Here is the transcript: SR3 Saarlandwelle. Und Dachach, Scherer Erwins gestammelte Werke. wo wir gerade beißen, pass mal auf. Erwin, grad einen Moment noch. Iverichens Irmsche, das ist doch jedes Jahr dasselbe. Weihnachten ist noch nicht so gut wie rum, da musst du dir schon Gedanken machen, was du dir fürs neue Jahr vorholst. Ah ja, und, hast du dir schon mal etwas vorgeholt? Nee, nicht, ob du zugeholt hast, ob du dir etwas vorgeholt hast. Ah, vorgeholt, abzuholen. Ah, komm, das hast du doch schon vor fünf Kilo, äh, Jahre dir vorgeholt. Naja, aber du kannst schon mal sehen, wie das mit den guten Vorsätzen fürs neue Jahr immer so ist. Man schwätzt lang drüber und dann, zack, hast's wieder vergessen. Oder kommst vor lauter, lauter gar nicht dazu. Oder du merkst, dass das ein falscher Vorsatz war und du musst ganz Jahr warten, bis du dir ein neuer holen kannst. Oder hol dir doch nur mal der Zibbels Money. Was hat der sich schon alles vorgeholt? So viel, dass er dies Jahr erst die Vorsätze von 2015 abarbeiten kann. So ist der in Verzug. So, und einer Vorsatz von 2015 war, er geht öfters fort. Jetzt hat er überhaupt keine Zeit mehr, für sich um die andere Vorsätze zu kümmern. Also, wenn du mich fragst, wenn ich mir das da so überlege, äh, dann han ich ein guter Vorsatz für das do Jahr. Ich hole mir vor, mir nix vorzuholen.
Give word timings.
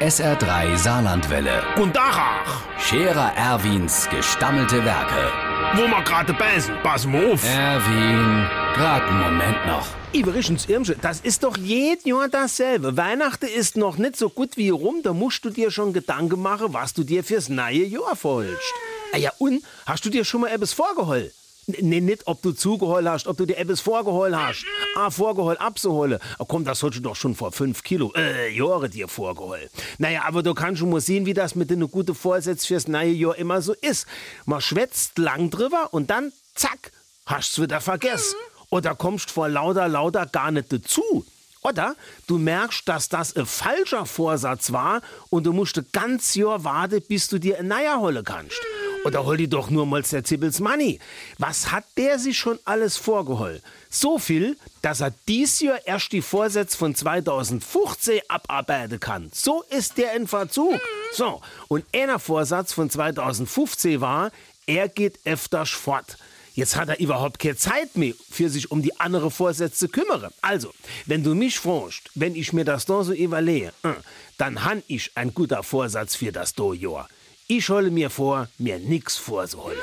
SR3 0.00 0.76
Saarlandwelle. 0.76 1.60
Und 1.76 1.96
Dachach, 1.96 2.62
Scherer 2.78 3.32
Erwins 3.36 4.08
gestammelte 4.08 4.84
Werke. 4.84 5.32
wo 5.74 5.88
wir 5.88 6.02
gerade 6.04 6.32
beißen, 6.34 6.72
pass 6.84 7.04
mal 7.04 7.32
auf. 7.32 7.42
Erwin, 7.44 8.46
grad 8.74 9.02
einen 9.02 9.20
Moment 9.20 9.66
noch. 9.66 9.86
Iverichens 10.12 10.66
Irmsche, 10.68 10.96
das 11.00 11.20
ist 11.20 11.42
doch 11.42 11.56
jedes 11.56 12.04
Jahr 12.04 12.28
dasselbe. 12.28 12.96
Weihnachten 12.96 13.46
ist 13.46 13.76
noch 13.76 13.98
nicht 13.98 14.16
so 14.16 14.30
gut 14.30 14.56
wie 14.56 14.68
rum, 14.68 15.02
da 15.02 15.12
musst 15.12 15.44
du 15.44 15.50
dir 15.50 15.72
schon 15.72 15.92
Gedanken 15.92 16.40
machen, 16.40 16.72
was 16.72 16.94
du 16.94 17.02
dir 17.02 17.24
fürs 17.24 17.48
neue 17.48 17.84
Jahr 17.84 18.14
vorholst. 18.14 18.72
Ah 19.12 19.18
ja, 19.18 19.32
und, 19.38 19.64
hast 19.84 20.04
du 20.04 20.10
dir 20.10 20.24
schon 20.24 20.42
mal 20.42 20.48
etwas 20.52 20.72
vorgeholt? 20.72 21.32
Nee, 21.68 22.00
nicht, 22.00 22.26
ob 22.26 22.40
du 22.40 22.52
zugeholt 22.52 23.06
hast, 23.06 23.26
ob 23.26 23.36
du 23.36 23.44
dir 23.44 23.58
etwas 23.58 23.80
vorgeholt 23.80 24.34
hast. 24.34 24.64
Ah, 24.96 25.10
vorgeholt, 25.10 25.60
abzuholen. 25.60 26.18
Ah, 26.38 26.44
komm, 26.48 26.64
das 26.64 26.82
hast 26.82 26.96
du 26.96 27.00
doch 27.00 27.14
schon 27.14 27.34
vor 27.34 27.52
fünf 27.52 27.82
Kilo, 27.82 28.10
äh, 28.16 28.48
Jahre 28.56 28.88
dir 28.88 29.06
vorgeholt. 29.06 29.70
Naja, 29.98 30.22
aber 30.26 30.42
du 30.42 30.54
kannst 30.54 30.80
schon 30.80 30.88
mal 30.88 31.02
sehen, 31.02 31.26
wie 31.26 31.34
das 31.34 31.54
mit 31.54 31.68
den 31.68 31.86
guten 31.90 32.14
Vorsätzen 32.14 32.66
fürs 32.66 32.88
neue 32.88 33.10
Jahr 33.10 33.36
immer 33.36 33.60
so 33.60 33.74
ist. 33.74 34.06
Man 34.46 34.62
schwätzt 34.62 35.18
lang 35.18 35.50
drüber 35.50 35.92
und 35.92 36.08
dann, 36.08 36.32
zack, 36.54 36.90
hast's 37.26 37.60
wieder 37.60 37.82
vergessen. 37.82 38.36
Oder 38.70 38.94
kommst 38.94 39.30
vor 39.30 39.50
lauter, 39.50 39.88
lauter 39.88 40.24
gar 40.24 40.50
nicht 40.50 40.72
dazu. 40.72 41.26
Oder 41.62 41.96
du 42.26 42.38
merkst, 42.38 42.88
dass 42.88 43.10
das 43.10 43.36
ein 43.36 43.44
falscher 43.44 44.06
Vorsatz 44.06 44.72
war 44.72 45.02
und 45.28 45.44
du 45.44 45.52
musst 45.52 45.80
ganz 45.92 46.34
Jahr 46.34 46.64
warten, 46.64 47.02
bis 47.08 47.28
du 47.28 47.38
dir 47.38 47.58
ein 47.58 47.68
neuer 47.68 47.98
holen 47.98 48.24
kannst. 48.24 48.58
Oder 49.08 49.24
hol 49.24 49.38
dir 49.38 49.48
doch 49.48 49.70
nur 49.70 49.86
mal 49.86 50.02
der 50.02 50.22
Zibbels 50.22 50.60
Money. 50.60 50.98
Was 51.38 51.72
hat 51.72 51.84
der 51.96 52.18
sich 52.18 52.36
schon 52.36 52.58
alles 52.66 52.98
vorgeholt? 52.98 53.62
So 53.88 54.18
viel, 54.18 54.58
dass 54.82 55.00
er 55.00 55.14
dies 55.26 55.60
Jahr 55.60 55.78
erst 55.86 56.12
die 56.12 56.20
Vorsätze 56.20 56.76
von 56.76 56.94
2015 56.94 58.20
abarbeiten 58.28 59.00
kann. 59.00 59.30
So 59.32 59.64
ist 59.70 59.96
der 59.96 60.12
in 60.12 60.26
Verzug. 60.26 60.78
So, 61.14 61.40
und 61.68 61.86
einer 61.94 62.18
Vorsatz 62.18 62.74
von 62.74 62.90
2015 62.90 64.02
war, 64.02 64.30
er 64.66 64.90
geht 64.90 65.20
öfters 65.24 65.70
fort. 65.70 66.18
Jetzt 66.52 66.76
hat 66.76 66.90
er 66.90 67.00
überhaupt 67.00 67.38
keine 67.38 67.56
Zeit 67.56 67.96
mehr, 67.96 68.12
für 68.30 68.50
sich 68.50 68.70
um 68.70 68.82
die 68.82 69.00
andere 69.00 69.30
Vorsätze 69.30 69.78
zu 69.78 69.88
kümmern. 69.88 70.30
Also, 70.42 70.74
wenn 71.06 71.22
du 71.22 71.34
mich 71.34 71.58
fragst, 71.58 72.10
wenn 72.14 72.34
ich 72.34 72.52
mir 72.52 72.66
das 72.66 72.84
da 72.84 73.02
so 73.02 73.14
überlege, 73.14 73.72
äh, 73.84 73.92
dann 74.36 74.66
han 74.66 74.82
ich 74.86 75.12
ein 75.14 75.32
guter 75.32 75.62
Vorsatz 75.62 76.14
für 76.14 76.30
das 76.30 76.52
do 76.52 76.74
Jahr. 76.74 77.08
Ich 77.50 77.70
hole 77.70 77.90
mir 77.90 78.10
vor, 78.10 78.48
mir 78.58 78.78
nix 78.78 79.16
vorzuholen. 79.16 79.78